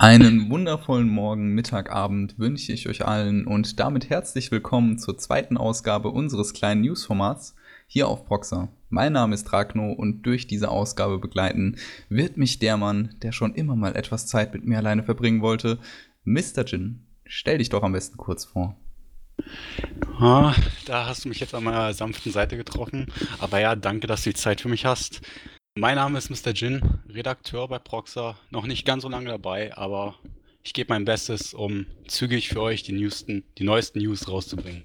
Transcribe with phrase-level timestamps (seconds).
[0.00, 5.56] Einen wundervollen Morgen, Mittag, Abend wünsche ich euch allen und damit herzlich willkommen zur zweiten
[5.56, 7.56] Ausgabe unseres kleinen Newsformats
[7.88, 8.68] hier auf Proxa.
[8.90, 13.56] Mein Name ist Ragno und durch diese Ausgabe begleiten wird mich der Mann, der schon
[13.56, 15.80] immer mal etwas Zeit mit mir alleine verbringen wollte,
[16.22, 16.64] Mr.
[16.64, 17.04] Jin.
[17.24, 18.76] Stell dich doch am besten kurz vor.
[20.20, 20.54] Ah,
[20.86, 23.06] da hast du mich jetzt an meiner sanften Seite getroffen.
[23.40, 25.22] Aber ja, danke, dass du die Zeit für mich hast.
[25.80, 26.52] Mein Name ist Mr.
[26.52, 28.36] Jin, Redakteur bei Proxa.
[28.50, 30.16] Noch nicht ganz so lange dabei, aber
[30.64, 34.82] ich gebe mein Bestes, um zügig für euch die, newsten, die neuesten News rauszubringen.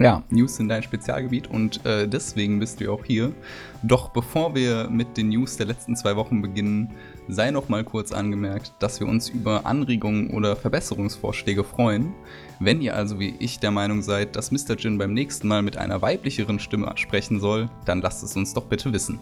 [0.00, 3.34] Ja, News sind dein Spezialgebiet und äh, deswegen bist du auch hier.
[3.82, 6.94] Doch bevor wir mit den News der letzten zwei Wochen beginnen,
[7.28, 12.14] sei noch mal kurz angemerkt, dass wir uns über Anregungen oder Verbesserungsvorschläge freuen.
[12.60, 14.76] Wenn ihr also wie ich der Meinung seid, dass Mr.
[14.78, 18.66] Jin beim nächsten Mal mit einer weiblicheren Stimme sprechen soll, dann lasst es uns doch
[18.66, 19.18] bitte wissen.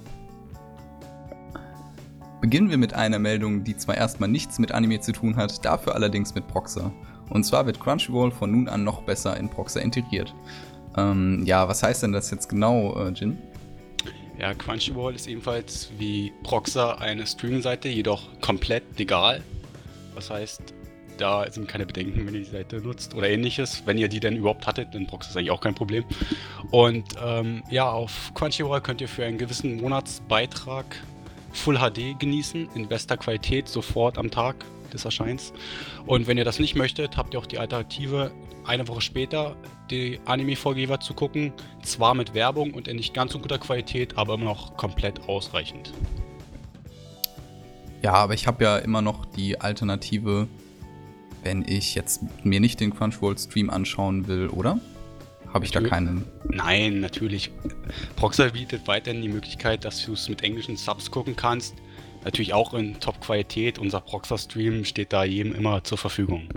[2.40, 5.94] Beginnen wir mit einer Meldung, die zwar erstmal nichts mit Anime zu tun hat, dafür
[5.94, 6.92] allerdings mit Proxa.
[7.30, 10.34] Und zwar wird Crunchyroll von nun an noch besser in Proxa integriert.
[10.96, 13.38] Ähm, ja, was heißt denn das jetzt genau, äh, Jin?
[14.38, 19.42] Ja, Crunchyroll ist ebenfalls wie Proxa eine Streaming-Seite, jedoch komplett legal.
[20.14, 20.74] Das heißt,
[21.18, 23.82] da sind keine Bedenken, wenn ihr die Seite nutzt oder ähnliches.
[23.86, 26.04] Wenn ihr die denn überhaupt hattet, dann Proxa ist eigentlich auch kein Problem.
[26.70, 30.84] Und ähm, ja, auf Crunchyroll könnt ihr für einen gewissen Monatsbeitrag
[31.52, 35.52] Full HD genießen, in bester Qualität, sofort am Tag des Erscheins.
[36.06, 38.32] Und wenn ihr das nicht möchtet, habt ihr auch die Alternative,
[38.64, 39.56] eine Woche später
[39.90, 41.52] die Anime-Vorgeber zu gucken.
[41.82, 45.92] Zwar mit Werbung und in nicht ganz so guter Qualität, aber immer noch komplett ausreichend.
[48.02, 50.48] Ja, aber ich habe ja immer noch die Alternative,
[51.42, 54.78] wenn ich jetzt mir nicht den Crunchyroll-Stream anschauen will, oder?
[55.52, 56.24] Habe ich da keinen?
[56.48, 57.50] Nein, natürlich.
[58.16, 61.74] Proxer bietet weiterhin die Möglichkeit, dass du es mit englischen Subs gucken kannst.
[62.24, 63.78] Natürlich auch in Top-Qualität.
[63.78, 66.48] Unser Proxer-Stream steht da jedem immer zur Verfügung.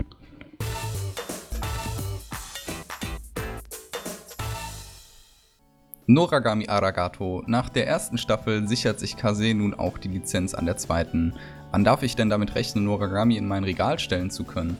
[6.08, 7.42] Noragami Aragato.
[7.48, 11.34] Nach der ersten Staffel sichert sich Kase nun auch die Lizenz an der zweiten.
[11.76, 14.78] Wann darf ich denn damit rechnen, Noragami in mein Regal stellen zu können?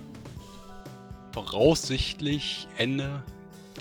[1.32, 3.22] Voraussichtlich Ende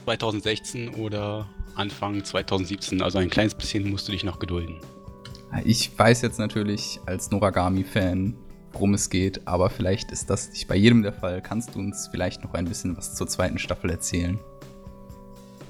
[0.03, 3.01] 2016 oder Anfang 2017.
[3.01, 4.81] Also ein kleines bisschen musst du dich noch gedulden.
[5.63, 8.35] Ich weiß jetzt natürlich als Noragami-Fan,
[8.73, 11.41] worum es geht, aber vielleicht ist das nicht bei jedem der Fall.
[11.41, 14.37] Kannst du uns vielleicht noch ein bisschen was zur zweiten Staffel erzählen?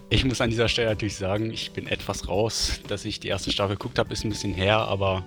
[0.10, 2.80] Ich muss an dieser Stelle natürlich sagen, ich bin etwas raus.
[2.88, 5.24] Dass ich die erste Staffel geguckt habe, ist ein bisschen her, aber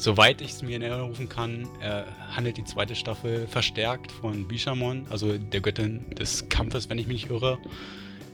[0.00, 4.48] soweit ich es mir in Erinnerung rufen kann, äh, handelt die zweite Staffel verstärkt von
[4.48, 7.58] Bishamon, also der Göttin des Kampfes, wenn ich mich nicht irre,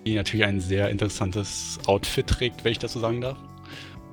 [0.06, 3.36] die natürlich ein sehr interessantes Outfit trägt, wenn ich das so sagen darf.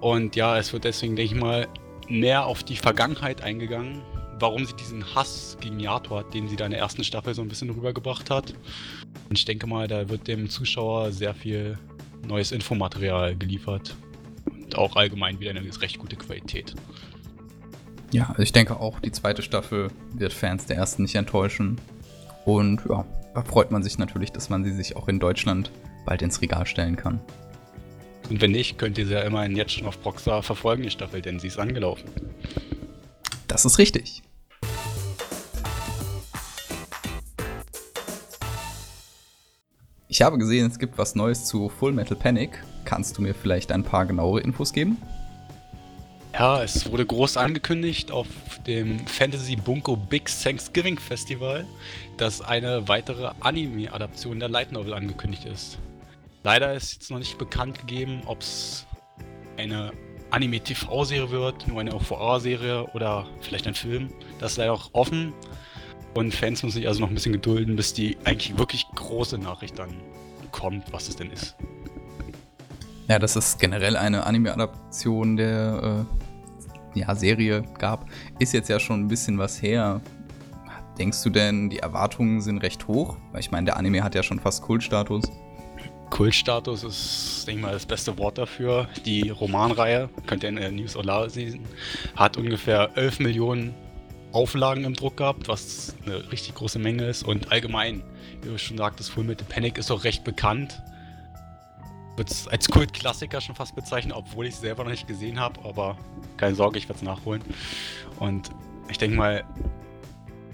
[0.01, 1.67] Und ja, es wird deswegen, denke ich mal,
[2.09, 4.01] mehr auf die Vergangenheit eingegangen,
[4.39, 7.43] warum sie diesen Hass gegen Yato hat, den sie da in der ersten Staffel so
[7.43, 8.55] ein bisschen rübergebracht hat.
[9.29, 11.77] Und ich denke mal, da wird dem Zuschauer sehr viel
[12.27, 13.95] neues Infomaterial geliefert.
[14.49, 16.73] Und auch allgemein wieder eine recht gute Qualität.
[18.13, 21.81] Ja, also ich denke auch, die zweite Staffel wird Fans der ersten nicht enttäuschen.
[22.45, 25.71] Und ja, da freut man sich natürlich, dass man sie sich auch in Deutschland
[26.05, 27.19] bald ins Regal stellen kann.
[28.29, 31.23] Und wenn nicht, könnt ihr sie ja immerhin jetzt schon auf Proxa verfolgen, die Staffel,
[31.23, 32.07] denn sie ist angelaufen.
[33.47, 34.21] Das ist richtig.
[40.07, 42.63] Ich habe gesehen, es gibt was Neues zu Full Metal Panic.
[42.85, 44.97] Kannst du mir vielleicht ein paar genauere Infos geben?
[46.33, 48.27] Ja, es wurde groß angekündigt auf
[48.65, 51.63] dem Fantasy Bunko Big Thanksgiving Festival,
[52.17, 55.77] dass eine weitere Anime-Adaption der Light Novel angekündigt ist.
[56.43, 58.87] Leider ist jetzt noch nicht bekannt gegeben, ob es
[59.57, 59.91] eine
[60.31, 64.09] Anime-TV-Serie wird, nur eine OVA-Serie oder vielleicht ein Film.
[64.39, 65.33] Das ist leider auch offen.
[66.15, 69.77] Und Fans müssen sich also noch ein bisschen gedulden, bis die eigentlich wirklich große Nachricht
[69.77, 69.93] dann
[70.51, 71.55] kommt, was es denn ist.
[73.07, 76.22] Ja, dass es generell eine Anime-Adaption der äh,
[76.93, 78.05] ja, Serie gab,
[78.39, 80.01] ist jetzt ja schon ein bisschen was her.
[80.97, 83.17] Denkst du denn, die Erwartungen sind recht hoch?
[83.31, 85.23] Weil ich meine, der Anime hat ja schon fast Kultstatus.
[86.11, 88.87] Kultstatus ist, denke ich mal, das beste Wort dafür.
[89.03, 91.65] Die Romanreihe, könnt ihr in der News Ola sehen,
[92.15, 93.73] hat ungefähr 11 Millionen
[94.31, 97.23] Auflagen im Druck gehabt, was eine richtig große Menge ist.
[97.23, 98.03] Und allgemein,
[98.41, 100.81] wie du schon sagtest, Full Metal Panic ist auch recht bekannt.
[102.15, 105.59] Als Kultklassiker schon fast bezeichnen, obwohl ich es selber noch nicht gesehen habe.
[105.65, 105.97] Aber
[106.37, 107.41] keine Sorge, ich werde es nachholen.
[108.19, 108.51] Und
[108.87, 109.43] ich denke mal,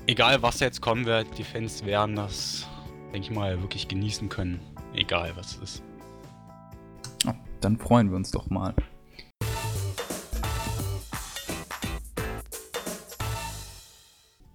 [0.07, 2.67] egal was jetzt kommen wird, die Fans werden das,
[3.13, 4.59] denke ich mal, wirklich genießen können.
[4.93, 5.83] Egal, was es ist.
[7.27, 8.73] Oh, dann freuen wir uns doch mal.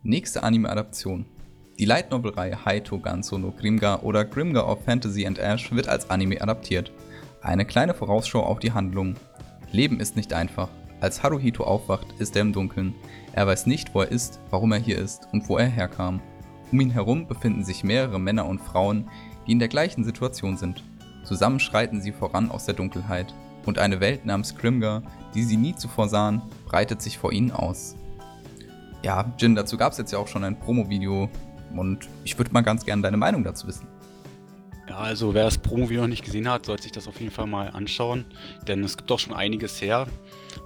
[0.03, 1.27] Nächste Anime-Adaption.
[1.77, 6.09] Die Light Novel-Reihe Haito Ganso no Grimga oder Grimga of Fantasy and Ash wird als
[6.09, 6.93] Anime adaptiert.
[7.43, 9.17] Eine kleine Vorausschau auf die Handlung.
[9.73, 10.69] Leben ist nicht einfach.
[11.01, 12.95] Als Haruhito aufwacht, ist er im Dunkeln.
[13.33, 16.21] Er weiß nicht, wo er ist, warum er hier ist und wo er herkam.
[16.71, 19.11] Um ihn herum befinden sich mehrere Männer und Frauen,
[19.49, 20.85] die in der gleichen Situation sind.
[21.25, 23.35] Zusammen schreiten sie voran aus der Dunkelheit.
[23.67, 25.03] Und eine Welt namens Grimgar,
[25.35, 27.97] die sie nie zuvor sahen, breitet sich vor ihnen aus.
[29.03, 31.29] Ja, Jin, dazu gab es jetzt ja auch schon ein Promo-Video
[31.79, 33.87] und ich würde mal ganz gerne deine Meinung dazu wissen.
[34.89, 37.47] Ja, also wer das Promo-Video noch nicht gesehen hat, sollte sich das auf jeden Fall
[37.47, 38.27] mal anschauen,
[38.69, 40.07] denn es gibt doch schon einiges her.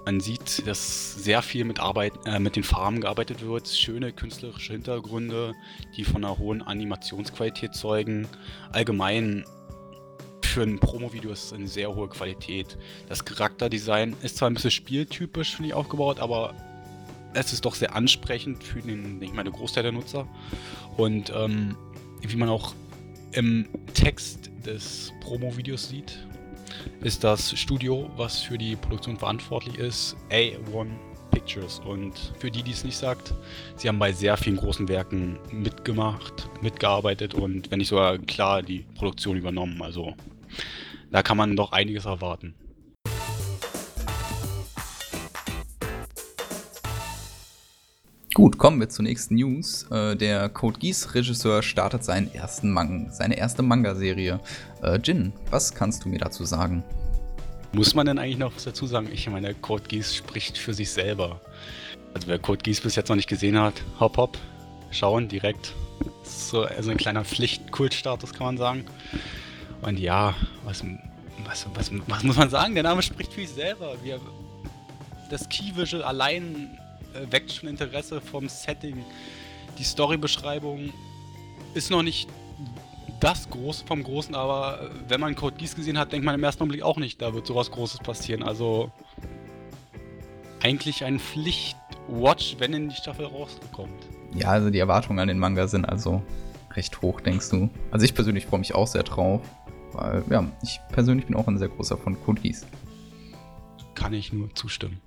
[0.05, 4.73] Man sieht, dass sehr viel mit, Arbeit, äh, mit den Farben gearbeitet wird, schöne künstlerische
[4.73, 5.53] Hintergründe,
[5.95, 8.27] die von einer hohen Animationsqualität zeugen.
[8.73, 9.45] Allgemein
[10.43, 12.77] für ein Promo-Video ist es eine sehr hohe Qualität.
[13.07, 16.53] Das Charakterdesign ist zwar ein bisschen spieltypisch, finde ich, aufgebaut, aber
[17.33, 20.27] es ist doch sehr ansprechend für den, ich meine, Großteil der Nutzer.
[20.97, 21.75] Und ähm,
[22.21, 22.73] wie man auch
[23.31, 26.19] im Text des Promo-Videos sieht,
[27.01, 30.87] ist das Studio, was für die Produktion verantwortlich ist, A1
[31.31, 31.79] Pictures.
[31.79, 33.33] Und für die, die es nicht sagt,
[33.75, 38.85] sie haben bei sehr vielen großen Werken mitgemacht, mitgearbeitet und wenn nicht sogar klar die
[38.95, 39.81] Produktion übernommen.
[39.81, 40.15] Also
[41.11, 42.55] da kann man doch einiges erwarten.
[48.39, 49.83] Gut, kommen wir zur nächsten News.
[49.91, 54.39] Äh, der Code Geass Regisseur startet seinen ersten Mang seine erste Manga-Serie.
[54.81, 56.81] Äh, Jin, was kannst du mir dazu sagen?
[57.73, 59.09] Muss man denn eigentlich noch was dazu sagen?
[59.11, 61.41] Ich meine, Code Geass spricht für sich selber.
[62.13, 64.37] Also wer Code Geass bis jetzt noch nicht gesehen hat, hopp hopp,
[64.89, 65.73] schauen direkt.
[66.23, 68.85] So also ein kleiner Pflicht-Kultstatus kann man sagen.
[69.81, 70.33] Und ja,
[70.63, 70.85] was,
[71.43, 72.73] was, was, was muss man sagen?
[72.73, 73.95] Der Name spricht für sich selber.
[74.01, 74.17] Wir,
[75.29, 76.79] das Key Visual allein
[77.29, 79.03] weckt schon Interesse vom Setting.
[79.77, 80.91] Die Storybeschreibung
[81.73, 82.29] ist noch nicht
[83.19, 86.43] das Große vom Großen, aber äh, wenn man Code Geass gesehen hat, denkt man im
[86.43, 88.43] ersten Augenblick auch nicht, da wird sowas Großes passieren.
[88.43, 88.91] Also
[90.61, 94.07] eigentlich ein Pflicht-Watch, wenn denn die Staffel rauskommt.
[94.33, 96.21] Ja, also die Erwartungen an den Manga sind also
[96.75, 97.69] recht hoch, denkst du?
[97.91, 99.41] Also ich persönlich freue mich auch sehr drauf,
[99.93, 102.65] weil ja, ich persönlich bin auch ein sehr großer von Code Geass.
[103.95, 105.01] Kann ich nur zustimmen.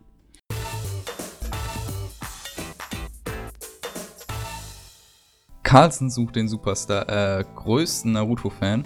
[5.73, 8.85] Carlson sucht den Superstar, äh, größten Naruto-Fan.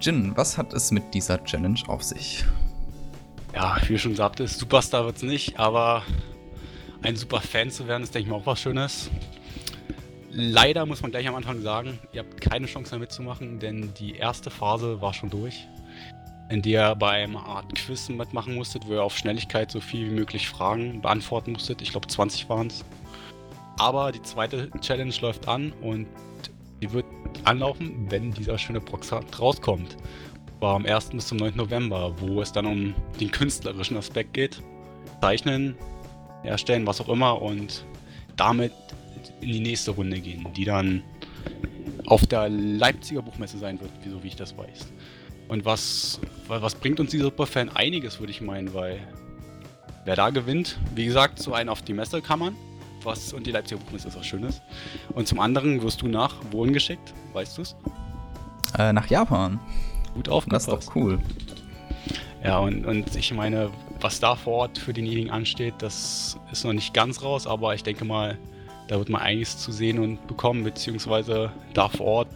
[0.00, 2.42] Jin, was hat es mit dieser Challenge auf sich?
[3.54, 6.04] Ja, wie schon sagte, Superstar wird es nicht, aber
[7.02, 9.10] ein Super-Fan zu werden, ist, denke ich mal, auch was Schönes.
[10.30, 14.14] Leider muss man gleich am Anfang sagen, ihr habt keine Chance mehr mitzumachen, denn die
[14.14, 15.68] erste Phase war schon durch,
[16.48, 20.14] in der ihr beim Art Quiz mitmachen musstet, wo ihr auf Schnelligkeit so viel wie
[20.14, 21.82] möglich Fragen beantworten musstet.
[21.82, 22.86] Ich glaube 20 waren es.
[23.78, 26.06] Aber die zweite Challenge läuft an und
[26.80, 27.04] die wird
[27.44, 29.96] anlaufen, wenn dieser schöne Proxat rauskommt.
[30.60, 31.10] War am 1.
[31.10, 31.56] bis zum 9.
[31.56, 34.62] November, wo es dann um den künstlerischen Aspekt geht.
[35.20, 35.76] Zeichnen,
[36.42, 37.84] erstellen, was auch immer und
[38.36, 38.72] damit
[39.40, 41.02] in die nächste Runde gehen, die dann
[42.06, 44.92] auf der Leipziger Buchmesse sein wird, so wie ich das weiß.
[45.48, 47.68] Und was, was bringt uns dieser Superfan?
[47.68, 48.98] Einiges, würde ich meinen, weil
[50.04, 52.56] wer da gewinnt, wie gesagt, so einen auf die Messe kann man
[53.06, 54.60] was und die Leipziger Buchmesse ist was Schönes.
[55.14, 57.14] Und zum anderen wirst du nach wohin geschickt?
[57.32, 57.76] Weißt du es?
[58.78, 59.60] Äh, nach Japan.
[60.14, 60.68] Gut aufgepasst.
[60.68, 61.18] Das ist doch cool.
[62.44, 63.70] Ja, und, und ich meine,
[64.00, 67.82] was da vor Ort für denjenigen ansteht, das ist noch nicht ganz raus, aber ich
[67.82, 68.38] denke mal,
[68.88, 72.28] da wird man einiges zu sehen und bekommen, beziehungsweise da vor Ort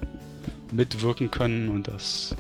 [0.72, 2.34] mitwirken können und das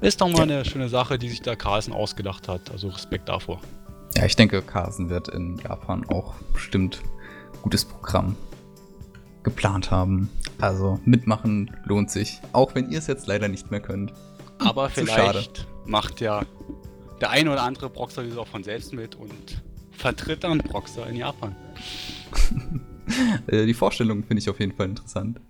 [0.00, 0.42] ist doch mal ja.
[0.42, 2.70] eine schöne Sache, die sich da Carlsen ausgedacht hat.
[2.70, 3.60] Also Respekt davor.
[4.16, 7.02] Ja, ich denke, Carson wird in Japan auch bestimmt
[7.62, 8.36] gutes Programm
[9.42, 10.28] geplant haben.
[10.60, 14.12] Also mitmachen lohnt sich, auch wenn ihr es jetzt leider nicht mehr könnt.
[14.58, 15.68] Aber Zu vielleicht schade.
[15.86, 16.42] macht ja
[17.20, 21.54] der eine oder andere Proxer auch von selbst mit und vertritt dann Proxer in Japan.
[23.48, 25.40] Äh, die Vorstellung finde ich auf jeden Fall interessant.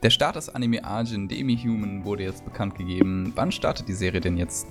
[0.00, 3.32] Der Start des Anime Arjin Demi-Human wurde jetzt bekannt gegeben.
[3.34, 4.68] Wann startet die Serie denn jetzt?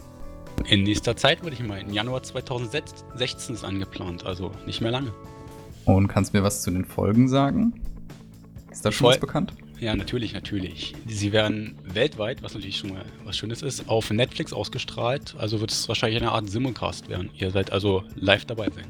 [0.69, 1.93] In nächster Zeit würde ich meinen.
[1.93, 5.13] Januar 2016 ist angeplant, also nicht mehr lange.
[5.83, 7.73] Und kannst du mir was zu den Folgen sagen?
[8.71, 9.53] Ist das schon was bekannt?
[9.79, 10.95] Ja, natürlich, natürlich.
[11.05, 15.35] Sie werden weltweit, was natürlich schon mal was Schönes ist, auf Netflix ausgestrahlt.
[15.37, 17.31] Also wird es wahrscheinlich eine Art Simulcast werden.
[17.35, 18.85] Ihr seid also live dabei sein.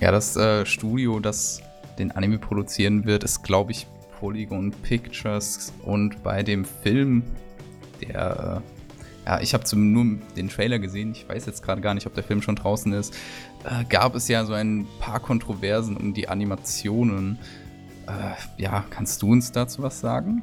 [0.00, 1.60] Ja, das äh, Studio, das
[1.98, 3.86] den Anime produzieren wird, ist, glaube ich,
[4.18, 7.22] Polygon Pictures und bei dem Film,
[8.00, 12.06] der, äh, ja, ich habe nur den Trailer gesehen, ich weiß jetzt gerade gar nicht,
[12.06, 13.14] ob der Film schon draußen ist,
[13.64, 17.38] äh, gab es ja so ein paar Kontroversen um die Animationen.
[18.06, 20.42] Äh, ja, kannst du uns dazu was sagen?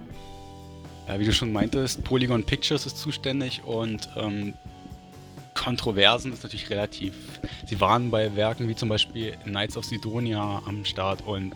[1.07, 4.53] Ja, wie du schon meintest, Polygon Pictures ist zuständig und ähm,
[5.53, 7.13] Kontroversen ist natürlich relativ.
[7.65, 11.53] Sie waren bei Werken wie zum Beispiel Knights of Sidonia am Start und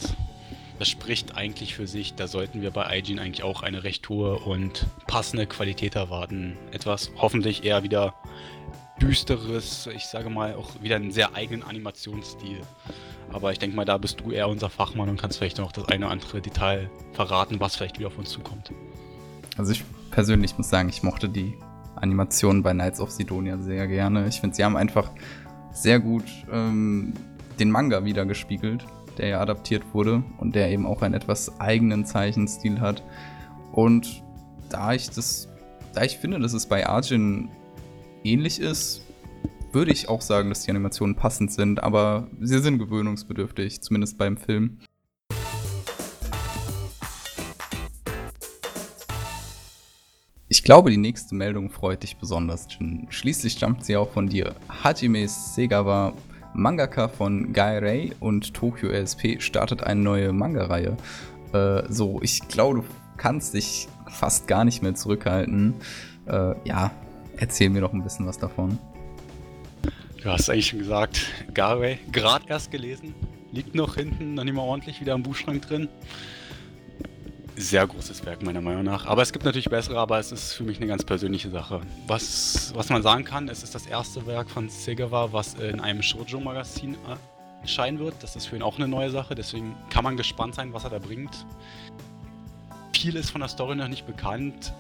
[0.80, 2.16] das spricht eigentlich für sich.
[2.16, 6.58] Da sollten wir bei IGN eigentlich auch eine recht hohe und passende Qualität erwarten.
[6.72, 8.16] Etwas hoffentlich eher wieder
[9.02, 12.62] düsteres, ich sage mal auch wieder einen sehr eigenen Animationsstil.
[13.32, 15.88] Aber ich denke mal, da bist du eher unser Fachmann und kannst vielleicht noch das
[15.90, 18.72] eine oder andere Detail verraten, was vielleicht wieder auf uns zukommt.
[19.58, 21.58] Also ich persönlich muss sagen, ich mochte die
[21.96, 24.28] Animationen bei Knights of Sidonia sehr gerne.
[24.28, 25.12] Ich finde, sie haben einfach
[25.74, 27.14] sehr gut ähm,
[27.60, 28.86] den Manga wieder gespiegelt
[29.20, 33.04] der ja adaptiert wurde und der eben auch einen etwas eigenen Zeichenstil hat.
[33.72, 34.24] Und
[34.70, 35.50] da ich das,
[35.94, 37.50] da ich finde, dass es bei Arjun
[38.24, 39.06] ähnlich ist,
[39.72, 44.38] würde ich auch sagen, dass die Animationen passend sind, aber sie sind gewöhnungsbedürftig, zumindest beim
[44.38, 44.80] Film.
[50.52, 53.06] Ich glaube, die nächste Meldung freut dich besonders, Jin.
[53.10, 54.56] Schließlich stammt sie auch von dir.
[54.84, 56.14] Hajime Segawa
[56.54, 60.98] Mangaka von Guy Ray und Tokyo ASP startet eine neue Manga-Reihe.
[61.54, 62.86] Äh, so, ich glaube, du
[63.18, 65.76] kannst dich fast gar nicht mehr zurückhalten.
[66.28, 66.92] Äh, ja,
[67.38, 68.78] erzähl mir doch ein bisschen was davon.
[70.22, 73.16] Du hast eigentlich schon gesagt, Garway, gerade erst gelesen,
[73.52, 75.88] liegt noch hinten, noch nicht mal ordentlich wieder im Buchschrank drin
[77.60, 79.06] sehr großes Werk meiner Meinung nach.
[79.06, 81.82] Aber es gibt natürlich bessere, aber es ist für mich eine ganz persönliche Sache.
[82.08, 86.02] Was, was man sagen kann, es ist das erste Werk von Segawa, was in einem
[86.02, 86.98] Shoujo-Magazin
[87.62, 88.16] erscheinen wird.
[88.22, 90.90] Das ist für ihn auch eine neue Sache, deswegen kann man gespannt sein, was er
[90.90, 91.46] da bringt.
[92.94, 94.74] Viel ist von der Story noch nicht bekannt.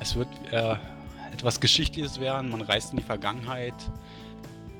[0.00, 0.76] Es wird äh,
[1.32, 3.74] etwas Geschichtliches werden, man reist in die Vergangenheit,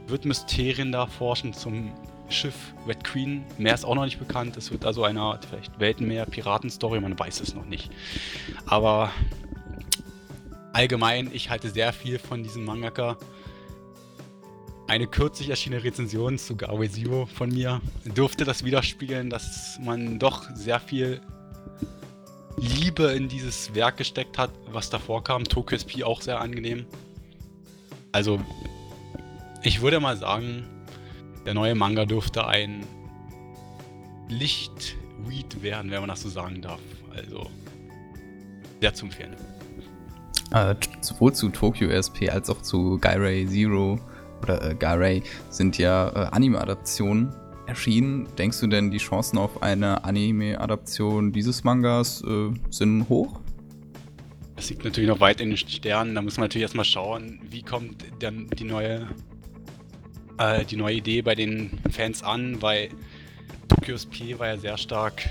[0.07, 1.93] wird Mysterien da forschen zum
[2.29, 2.55] Schiff
[2.87, 3.45] Red Queen.
[3.59, 4.57] Mehr ist auch noch nicht bekannt.
[4.57, 7.91] Es wird also eine vielleicht Weltenmeer-Piraten-Story, man weiß es noch nicht.
[8.67, 9.11] Aber
[10.73, 13.17] allgemein, ich halte sehr viel von diesem Mangaka.
[14.89, 17.81] Eine kürzlich erschienene Rezension zu Gawe Zero von mir
[18.15, 21.21] durfte das widerspiegeln, dass man doch sehr viel
[22.59, 25.45] Liebe in dieses Werk gesteckt hat, was davor kam.
[25.45, 26.87] Tokyo SP auch sehr angenehm.
[28.13, 28.41] Also,
[29.63, 30.65] ich würde mal sagen,
[31.47, 32.85] der neue Manga dürfte ein
[34.29, 36.81] Licht-Read werden, wenn man das so sagen darf.
[37.15, 37.49] Also
[38.81, 39.37] sehr zu empfehlen.
[40.53, 43.99] Äh, sowohl zu Tokyo SP als auch zu Gairay Zero
[44.43, 47.35] oder äh, Gairay sind ja äh, Anime-Adaptionen
[47.67, 48.29] erschienen.
[48.37, 53.41] Denkst du denn, die Chancen auf eine Anime-Adaption dieses Mangas äh, sind hoch?
[54.57, 56.15] Das liegt natürlich noch weit in den Sternen.
[56.15, 59.07] Da muss man natürlich erstmal schauen, wie kommt dann die neue
[60.39, 62.91] äh, die neue Idee bei den Fans an, weil
[63.69, 65.29] Tokyo's P war ja sehr stark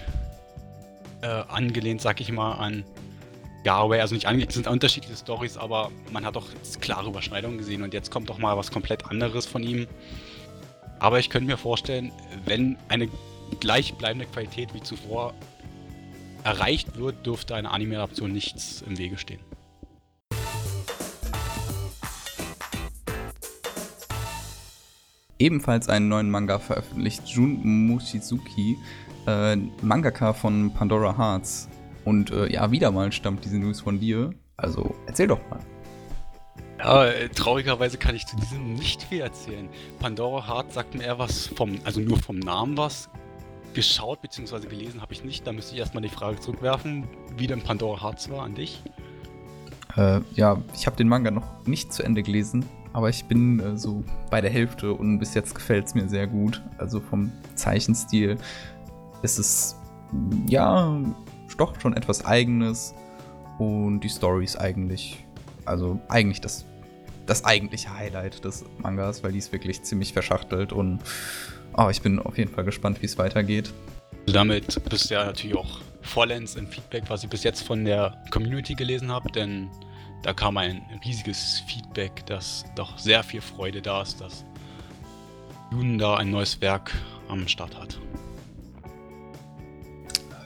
[1.21, 2.83] äh, angelehnt, sag ich mal, an
[3.63, 3.99] Garway.
[3.99, 6.47] Also nicht angelehnt, es sind unterschiedliche Stories, aber man hat doch
[6.81, 9.87] klare Überschneidungen gesehen und jetzt kommt doch mal was komplett anderes von ihm.
[10.99, 12.11] Aber ich könnte mir vorstellen,
[12.45, 13.09] wenn eine
[13.59, 15.33] gleichbleibende Qualität wie zuvor
[16.43, 19.39] erreicht wird, dürfte eine Anime-Adaption nichts im Wege stehen.
[25.39, 28.77] Ebenfalls einen neuen Manga veröffentlicht, Jun Mochizuki,
[29.27, 31.69] äh, Mangaka von Pandora Hearts.
[32.03, 34.33] Und äh, ja, wieder mal stammt diese News von dir.
[34.57, 35.59] Also erzähl doch mal.
[36.77, 39.67] Ja, traurigerweise kann ich zu diesem nicht viel erzählen.
[39.99, 43.09] Pandora Hearts sagt mir eher was vom, also nur vom Namen was.
[43.73, 44.67] Geschaut bzw.
[44.67, 45.45] gelesen habe ich nicht.
[45.47, 47.05] Da müsste ich erstmal die Frage zurückwerfen,
[47.37, 48.83] wie denn Pandora Hearts war an dich.
[49.97, 53.77] Äh, ja, ich habe den Manga noch nicht zu Ende gelesen aber ich bin äh,
[53.77, 56.61] so bei der Hälfte und bis jetzt gefällt es mir sehr gut.
[56.77, 58.37] Also vom Zeichenstil
[59.21, 59.75] ist es
[60.47, 60.97] ja
[61.57, 62.95] doch schon etwas Eigenes
[63.59, 65.25] und die Story ist eigentlich,
[65.65, 66.63] also eigentlich das,
[67.25, 70.99] das eigentliche Highlight des Mangas, weil die ist wirklich ziemlich verschachtelt und
[71.75, 73.73] oh, ich bin auf jeden Fall gespannt, wie es weitergeht.
[74.25, 78.23] Damit bist du ja natürlich auch vollends im Feedback, was ich bis jetzt von der
[78.31, 79.69] Community gelesen habe, denn
[80.25, 84.43] da kam ein riesiges Feedback, dass doch sehr viel Freude da ist, dass
[85.71, 86.91] Jun da ein neues Werk
[87.27, 87.99] am Start hat.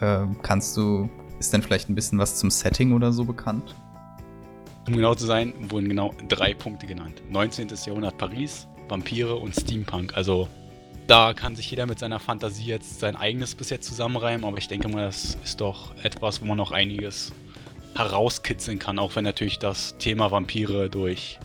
[0.02, 1.10] Ähm, kannst du,
[1.40, 3.74] ist denn vielleicht ein bisschen was zum Setting oder so bekannt?
[4.86, 7.22] Um genau zu sein, wurden genau drei Punkte genannt.
[7.30, 7.70] 19.
[7.86, 10.18] Jahrhundert Paris, Vampire und Steampunk.
[10.18, 10.50] Also
[11.08, 14.68] da kann sich jeder mit seiner Fantasie jetzt sein eigenes bis jetzt zusammenreimen, aber ich
[14.68, 17.32] denke mal, das ist doch etwas, wo man noch einiges
[17.96, 21.40] herauskitzeln kann, auch wenn natürlich das Thema Vampire durch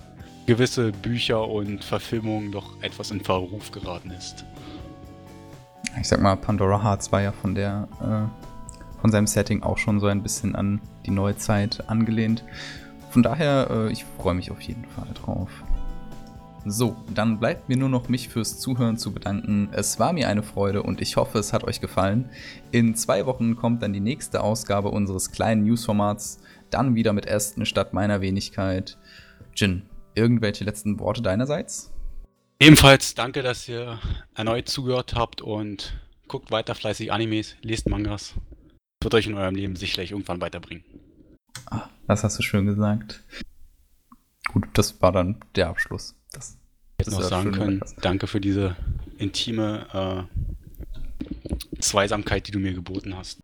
[0.47, 4.45] gewisse Bücher und Verfilmungen doch etwas in Verruf geraten ist.
[6.01, 10.01] Ich sag mal, Pandora Hearts war ja von der äh, von seinem Setting auch schon
[10.01, 12.43] so ein bisschen an die neue Zeit angelehnt.
[13.11, 15.51] Von daher, äh, ich freue mich auf jeden Fall drauf.
[16.66, 19.68] So, dann bleibt mir nur noch mich fürs Zuhören zu bedanken.
[19.73, 22.30] Es war mir eine Freude und ich hoffe, es hat euch gefallen.
[22.71, 26.40] In zwei Wochen kommt dann die nächste Ausgabe unseres kleinen Newsformats.
[26.71, 28.97] Dann wieder mit Ästen statt meiner Wenigkeit.
[29.54, 29.83] Jin,
[30.14, 31.92] irgendwelche letzten Worte deinerseits?
[32.59, 33.99] Ebenfalls danke, dass ihr
[34.35, 38.35] erneut zugehört habt und guckt weiter fleißig Animes, lest Mangas.
[39.00, 40.85] Das wird euch in eurem Leben sicherlich irgendwann weiterbringen.
[41.66, 43.23] Ah, das hast du schön gesagt.
[44.49, 46.16] Gut, das war dann der Abschluss.
[46.35, 46.59] Das,
[46.99, 48.76] ich hätte noch sagen können, danke für diese
[49.19, 50.29] intime
[51.81, 53.44] äh, Zweisamkeit, die du mir geboten hast.